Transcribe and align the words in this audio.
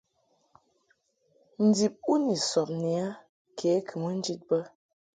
Ndib 1.67 1.93
u 2.13 2.15
ni 2.23 2.35
sɔbni 2.49 2.91
a 3.05 3.07
ke 3.57 3.69
kɨ 3.87 3.95
mɨ 4.01 4.09
njid 4.17 4.41
bə. 4.49 4.59